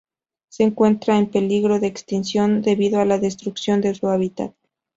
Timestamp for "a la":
3.01-3.19